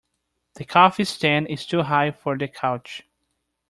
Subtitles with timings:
[0.55, 3.03] The coffee stand is too high for the couch.